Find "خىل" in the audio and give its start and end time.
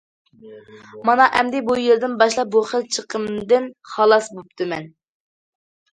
2.71-2.89